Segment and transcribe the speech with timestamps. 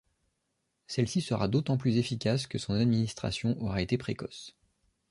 [0.87, 4.57] Celle-ci sera d'autant plus efficace que son administration aura été précoce.